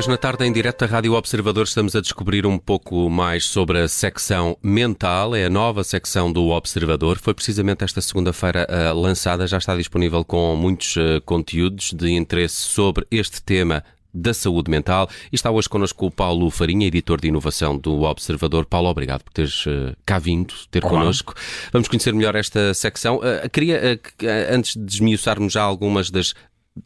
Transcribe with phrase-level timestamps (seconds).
[0.00, 3.80] hoje na tarde em direto da Rádio Observador estamos a descobrir um pouco mais sobre
[3.80, 7.18] a secção mental, é a nova secção do Observador.
[7.18, 12.54] Foi precisamente esta segunda-feira uh, lançada, já está disponível com muitos uh, conteúdos de interesse
[12.54, 15.08] sobre este tema da saúde mental.
[15.30, 18.64] E está hoje connosco o Paulo Farinha, editor de inovação do Observador.
[18.66, 20.94] Paulo, obrigado por teres uh, cá vindo, ter Olá.
[20.98, 21.34] connosco.
[21.72, 23.16] Vamos conhecer melhor esta secção.
[23.16, 26.34] Uh, queria, uh, antes de desmiuçarmos já algumas das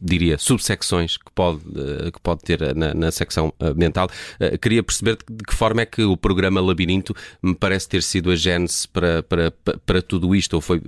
[0.01, 4.07] diria, subsecções que pode, eh, que pode ter na, na secção eh, mental.
[4.39, 8.31] Eh, queria perceber de que forma é que o programa Labirinto me parece ter sido
[8.31, 9.51] a gênese para, para,
[9.85, 10.81] para tudo isto, ou foi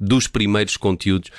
[0.00, 1.30] dos primeiros conteúdos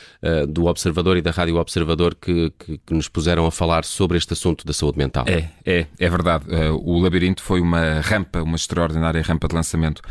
[0.49, 4.33] do Observador e da Rádio Observador que, que, que, nos puseram a falar sobre este
[4.33, 5.25] assunto da saúde mental.
[5.27, 6.45] É, é, é verdade.
[6.83, 10.01] o Labirinto foi uma rampa, uma extraordinária rampa de lançamento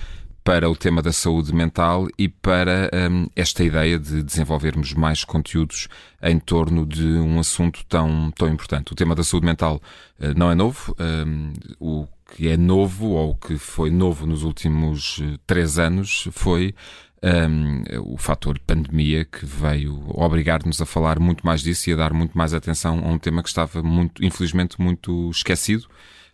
[0.42, 5.88] para o tema da saúde mental e para um, esta ideia de desenvolvermos mais conteúdos
[6.22, 8.92] em torno de um assunto tão, tão importante.
[8.92, 9.80] O tema da saúde mental
[10.18, 10.94] uh, não é novo.
[10.98, 16.28] Um, o que é novo, ou o que foi novo nos últimos uh, três anos,
[16.32, 16.74] foi
[17.22, 22.14] um, o fator pandemia que veio obrigar-nos a falar muito mais disso e a dar
[22.14, 25.86] muito mais atenção a um tema que estava muito, infelizmente, muito esquecido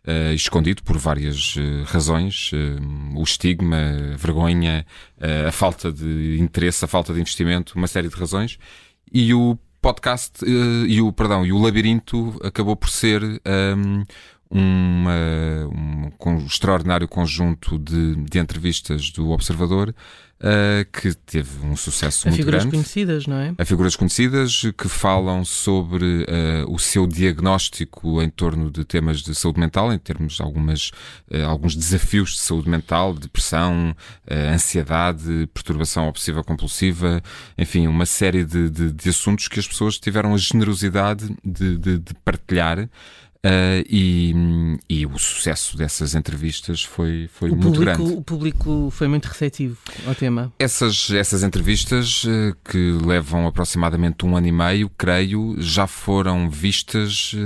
[0.07, 3.77] uh, escondido por várias uh, razões, uh, o estigma,
[4.15, 4.87] a vergonha,
[5.47, 8.59] a falta de interesse, a falta de investimento, uma série de razões.
[9.13, 14.05] E o podcast e o perdão e o labirinto acabou por ser um,
[14.51, 15.13] uma,
[15.73, 19.95] um, um extraordinário conjunto de, de entrevistas do Observador
[20.41, 22.77] uh, que teve um sucesso a muito figuras grande.
[22.77, 23.55] conhecidas, não é?
[23.59, 29.35] A figuras conhecidas que falam sobre uh, o seu diagnóstico em torno de temas de
[29.35, 30.91] saúde mental, em termos de algumas,
[31.31, 33.95] uh, alguns desafios de saúde mental, depressão,
[34.53, 37.23] ansiedade, perturbação obsessiva compulsiva,
[37.57, 41.99] enfim, uma série de, de, de assuntos que as pessoas tiveram a generosidade de, de,
[41.99, 42.89] de partilhar.
[43.47, 44.35] Uh, e,
[44.89, 48.15] e, o sucesso dessas entrevistas foi, foi muito público, grande.
[48.15, 50.53] O público foi muito receptivo ao tema.
[50.59, 57.37] Essas, essas entrevistas, uh, que levam aproximadamente um ano e meio, creio, já foram vistas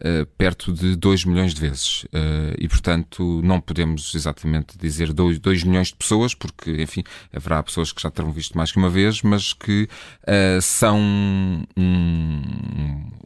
[0.00, 2.04] uh, perto de 2 milhões de vezes.
[2.04, 7.02] Uh, e, portanto, não podemos exatamente dizer 2 milhões de pessoas, porque, enfim,
[7.32, 9.88] haverá pessoas que já terão visto mais que uma vez, mas que
[10.22, 11.62] uh, são um,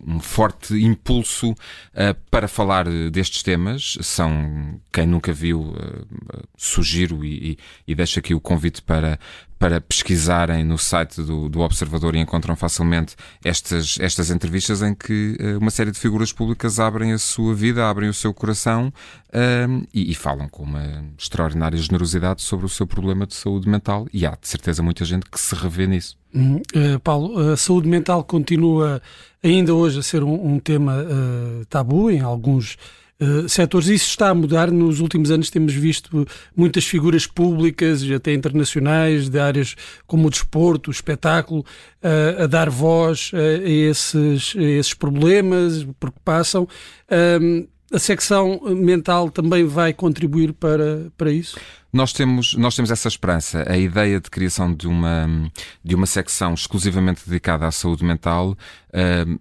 [0.07, 1.55] um, forte impulso
[2.31, 3.97] para falar destes temas.
[4.01, 5.75] São, quem nunca viu,
[6.57, 7.59] sugiro e, e,
[7.89, 9.19] e deixo aqui o convite para,
[9.59, 13.15] para pesquisarem no site do, do Observador e encontram facilmente
[13.45, 18.09] estas, estas entrevistas em que uma série de figuras públicas abrem a sua vida, abrem
[18.09, 18.93] o seu coração
[19.29, 24.07] uh, e, e, falam com uma extraordinária generosidade sobre o seu problema de saúde mental
[24.13, 26.19] e há de certeza muita gente que se revê nisso.
[26.35, 26.63] Uhum.
[26.75, 29.01] Uh, Paulo, a saúde mental continua
[29.43, 32.77] ainda hoje a ser um, um tema eh, tabu em alguns
[33.21, 33.89] uh, setores.
[33.89, 34.71] Isso está a mudar.
[34.71, 36.27] Nos últimos anos temos visto
[36.57, 39.77] muitas figuras públicas, até internacionais, de áreas
[40.07, 41.61] como o desporto, o espetáculo,
[42.03, 46.67] uh, a dar voz a esses, a esses problemas, porque passam.
[47.93, 51.59] A secção mental também vai contribuir para, para isso?
[51.93, 53.65] Nós temos, nós temos essa esperança.
[53.69, 55.51] A ideia de criação de uma,
[55.83, 58.51] de uma secção exclusivamente dedicada à saúde mental
[58.91, 59.41] uh,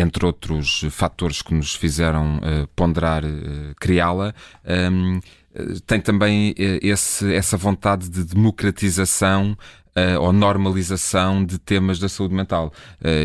[0.00, 4.34] entre outros fatores que nos fizeram uh, ponderar uh, criá-la,
[4.64, 5.20] ehm,
[5.86, 9.56] tem também esse, essa vontade de democratização
[10.20, 12.70] ou normalização de temas da saúde mental.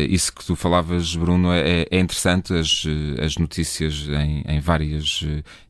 [0.08, 2.84] Isso que tu falavas, Bruno, é, é interessante, as,
[3.22, 5.22] as notícias em, em várias,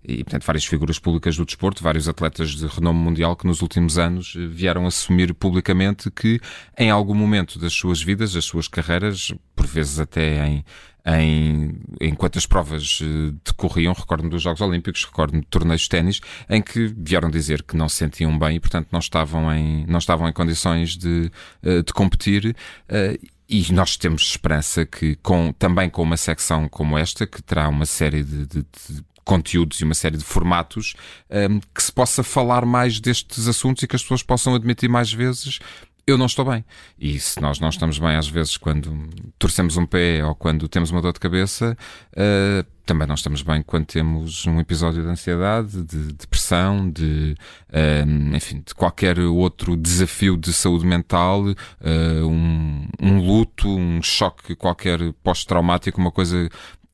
[0.05, 3.99] e, portanto, várias figuras públicas do desporto, vários atletas de renome mundial que nos últimos
[3.99, 6.39] anos vieram assumir publicamente que
[6.79, 10.65] em algum momento das suas vidas, das suas carreiras, por vezes até em
[11.05, 16.21] em, enquanto as provas eh, decorriam, recordo-me dos Jogos Olímpicos, recordo-me de torneios de ténis,
[16.49, 19.99] em que vieram dizer que não se sentiam bem e, portanto, não estavam em, não
[19.99, 21.31] estavam em condições de,
[21.63, 22.57] eh, de competir.
[22.89, 23.19] Eh,
[23.49, 27.85] e nós temos esperança que, com, também com uma secção como esta, que terá uma
[27.85, 30.95] série de, de, de conteúdos e uma série de formatos,
[31.31, 35.13] um, que se possa falar mais destes assuntos e que as pessoas possam admitir mais
[35.13, 35.61] vezes
[36.07, 36.65] eu não estou bem.
[36.99, 39.09] E se nós não estamos bem, às vezes, quando
[39.43, 41.77] torcemos um pé ou quando temos uma dor de cabeça,
[42.13, 47.35] uh, também não estamos bem quando temos um episódio de ansiedade, de depressão, de,
[47.71, 54.55] uh, enfim, de qualquer outro desafio de saúde mental, uh, um, um luto, um choque
[54.55, 56.49] qualquer pós-traumático, uma coisa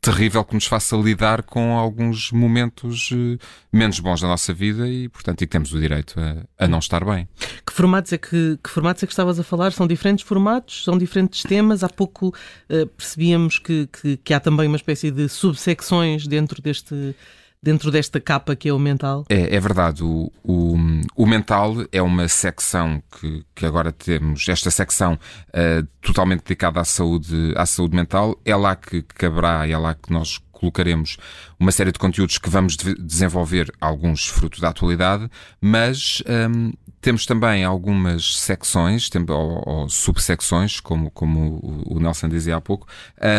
[0.08, 3.38] terrível que nos faça lidar com alguns momentos uh,
[3.70, 6.78] menos bons da nossa vida e, portanto, e que temos o direito a, a não
[6.78, 7.28] estar bem.
[7.66, 9.70] Que formatos, é que, que formatos é que estavas a falar?
[9.70, 10.84] São diferentes formatos?
[10.84, 11.84] São diferentes temas?
[11.84, 17.14] Há pouco uh, percebíamos que, que, que há também uma espécie de subsecções dentro deste
[17.62, 19.24] dentro desta capa que é o mental?
[19.28, 20.02] É, é verdade.
[20.02, 20.76] O, o,
[21.16, 26.84] o, mental é uma secção que, que agora temos, esta secção uh, totalmente dedicada à
[26.84, 28.40] saúde, à saúde mental.
[28.44, 31.16] É lá que caberá, é lá que nós colocaremos
[31.58, 36.20] uma série de conteúdos que vamos de desenvolver, alguns fruto da atualidade, mas
[36.50, 42.88] um, temos também algumas secções, ou, ou subsecções, como, como o Nelson dizia há pouco,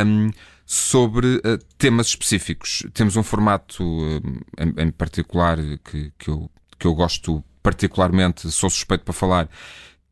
[0.06, 0.32] um,
[0.72, 2.86] sobre uh, temas específicos.
[2.94, 4.22] Temos um formato uh,
[4.56, 9.50] em, em, particular que, que, eu, que eu gosto particularmente, sou suspeito para falar,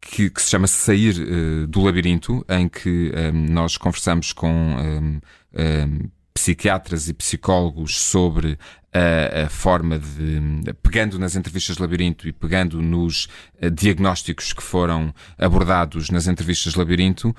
[0.01, 5.21] que, que se chama Sair uh, do Labirinto, em que um, nós conversamos com um,
[5.53, 8.59] um, psiquiatras e psicólogos sobre
[8.93, 10.39] a, a, forma de,
[10.83, 13.27] pegando nas entrevistas de labirinto e pegando nos
[13.59, 17.35] uh, diagnósticos que foram abordados nas entrevistas de labirinto,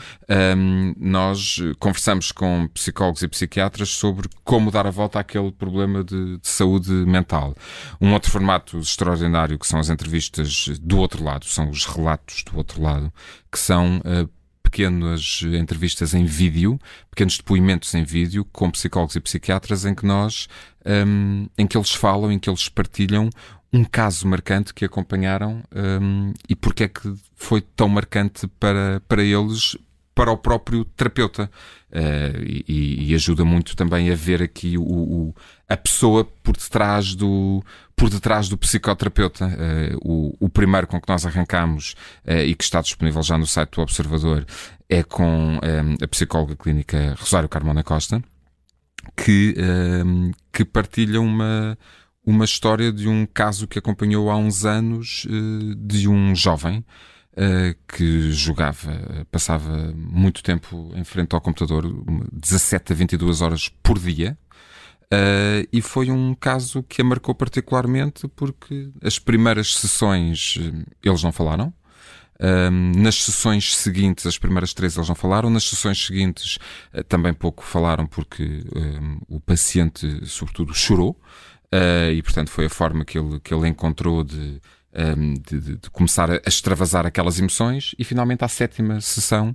[0.57, 6.39] um, nós conversamos com psicólogos e psiquiatras sobre como dar a volta àquele problema de,
[6.39, 7.55] de, saúde mental.
[8.01, 12.57] Um outro formato extraordinário que são as entrevistas do outro lado, são os relatos do
[12.57, 13.13] outro lado,
[13.51, 14.29] que são uh,
[14.69, 16.79] pequenas entrevistas em vídeo,
[17.11, 20.47] pequenos depoimentos em vídeo com psicólogos e psiquiatras em que nós,
[20.85, 23.31] um, em que eles falam, em que eles partilham
[23.73, 29.23] um caso marcante que acompanharam um, e porque é que foi tão marcante para, para
[29.23, 29.75] eles,
[30.19, 31.49] para o próprio terapeuta.
[31.91, 35.35] Uh, e, e, ajuda muito também a ver aqui o, o,
[35.67, 37.65] a pessoa por detrás do,
[37.97, 39.47] por detrás do psicoterapeuta.
[39.47, 41.95] Uh, o, o, primeiro com que nós arrancamos
[42.27, 44.45] uh, e que está disponível já no site do Observador
[44.89, 45.61] é com
[46.03, 48.23] a psicóloga clínica Rosário Carmona Costa,
[49.15, 49.55] que,
[50.51, 51.79] que partilha uma,
[52.25, 55.27] uma história de um caso que acompanhou há uns anos
[55.77, 56.83] de um jovem
[57.87, 61.85] que jogava, passava muito tempo em frente ao computador,
[62.33, 64.37] 17 a 22 horas por dia.
[65.11, 71.23] Uh, e foi um caso que a marcou particularmente porque as primeiras sessões eh, eles
[71.23, 71.73] não falaram,
[72.95, 76.59] nas sessões seguintes, as primeiras três eles não falaram, nas sessões seguintes
[76.95, 78.63] uh, também pouco falaram porque
[79.29, 81.19] o paciente, sobretudo, chorou
[81.75, 84.61] uh, e, portanto, foi a forma que ele, que ele encontrou de
[84.99, 89.55] um, de, de, de, começar a extravasar aquelas emoções e finalmente à sétima sessão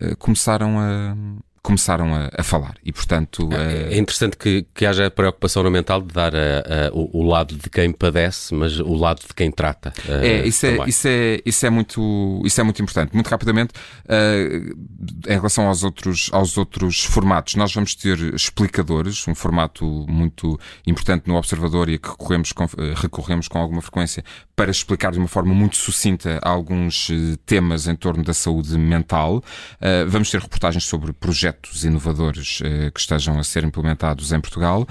[0.00, 1.16] uh, começaram a
[1.62, 2.74] começaram a, a, falar.
[2.84, 6.38] E portanto é, é interessante que, que haja a preocupação no mental de dar a,
[6.38, 10.66] a, o, o, lado de quem padece mas o lado de quem trata é isso
[10.66, 13.14] é isso é isso é muito isso é muito importante.
[13.14, 13.74] Muito rapidamente
[14.06, 20.58] uh, em relação aos outros aos outros formatos nós vamos ter explicadores um formato muito
[20.84, 22.66] importante no observador e a que recorremos com,
[22.96, 24.24] recorremos com alguma frequência
[24.56, 29.36] para explicar de uma forma muito sucinta alguns eh, temas em torno da saúde mental.
[29.36, 34.40] Uh, vamos ter reportagens sobre projetos projetos inovadores uh, que estejam a ser implementados em
[34.40, 34.86] Portugal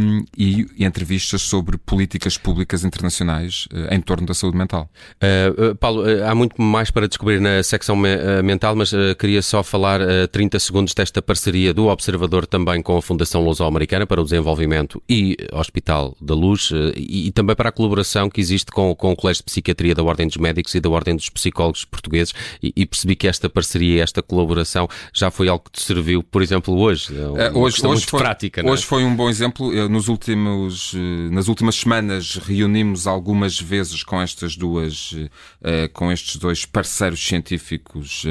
[0.00, 4.88] um, e, entrevistas sobre políticas públicas internacionais uh, em torno da saúde mental.
[5.16, 8.08] Uh, Paulo, há muito mais para descobrir na secção me
[8.42, 13.44] mental, mas queria só falar 30 segundos desta parceria do Observador também com a Fundação
[13.44, 18.40] Luso-Americana para o Desenvolvimento e Hospital da Luz e, e, também para a colaboração que
[18.40, 21.28] existe com, com o Colégio de Psiquiatria da Ordem dos Médicos e da Ordem dos
[21.28, 25.82] Psicólogos Portugueses e, e percebi que esta parceria, esta colaboração já foi algo que te
[25.98, 27.08] serviu, por exemplo, hoje.
[27.16, 28.86] É hoje, hoje foi, prática, hoje é?
[28.86, 29.70] foi um bom exemplo.
[29.88, 35.14] Nos últimos, eh, nas últimas semanas reunimos algumas vezes com estas duas,
[35.62, 38.24] eh, com estes dois parceiros científicos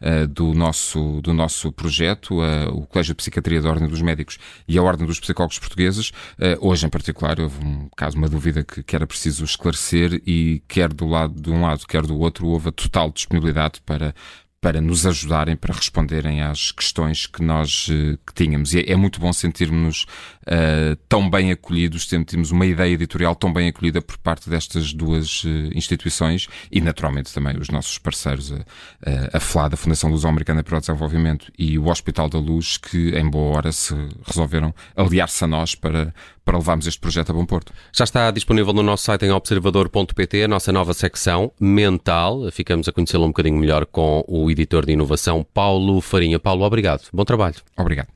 [0.00, 2.40] eh, do nosso, do nosso projeto,
[2.72, 6.12] o Colégio de Psiquiatria da Ordem dos Médicos e a Ordem dos Psicólogos Portugueses.
[6.60, 10.92] Hoje, em particular, houve um caso, uma dúvida que, que era preciso esclarecer e quer
[10.92, 14.14] do lado de um lado, quer do outro, houve a total disponibilidade para
[14.60, 18.74] para nos ajudarem, para responderem às questões que nós uh, que tínhamos.
[18.74, 20.06] E é, é muito bom sentirmos
[20.46, 25.44] uh, tão bem acolhidos, sentirmos uma ideia editorial tão bem acolhida por parte destas duas
[25.44, 30.76] uh, instituições e, naturalmente, também os nossos parceiros, a, a FLA, a Fundação Luso-Americana para
[30.76, 33.94] o Desenvolvimento e o Hospital da Luz, que em boa hora se
[34.26, 37.72] resolveram aliar-se a nós para, para levarmos este projeto a bom porto.
[37.92, 42.50] Já está disponível no nosso site em observador.pt a nossa nova secção mental.
[42.52, 46.38] Ficamos a conhecê-lo um bocadinho melhor com o editor de inovação Paulo Farinha.
[46.38, 47.02] Paulo, obrigado.
[47.12, 47.56] Bom trabalho.
[47.76, 48.15] Obrigado.